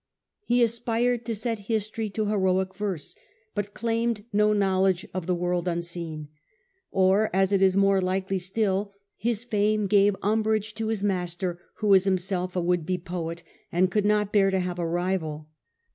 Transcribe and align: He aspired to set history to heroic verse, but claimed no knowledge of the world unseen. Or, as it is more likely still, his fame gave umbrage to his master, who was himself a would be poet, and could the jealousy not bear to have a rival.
He 0.45 0.63
aspired 0.63 1.25
to 1.27 1.35
set 1.35 1.59
history 1.69 2.09
to 2.09 2.25
heroic 2.25 2.73
verse, 2.73 3.15
but 3.53 3.75
claimed 3.75 4.25
no 4.33 4.51
knowledge 4.51 5.07
of 5.13 5.27
the 5.27 5.35
world 5.35 5.67
unseen. 5.67 6.29
Or, 6.89 7.29
as 7.35 7.51
it 7.51 7.61
is 7.61 7.77
more 7.77 8.01
likely 8.01 8.39
still, 8.39 8.95
his 9.15 9.43
fame 9.43 9.85
gave 9.85 10.15
umbrage 10.23 10.73
to 10.73 10.87
his 10.87 11.03
master, 11.03 11.61
who 11.75 11.89
was 11.89 12.05
himself 12.05 12.55
a 12.55 12.61
would 12.61 12.83
be 12.83 12.97
poet, 12.97 13.43
and 13.71 13.91
could 13.91 14.03
the 14.03 14.07
jealousy 14.07 14.23
not 14.25 14.33
bear 14.33 14.49
to 14.49 14.59
have 14.59 14.79
a 14.79 14.87
rival. 14.87 15.49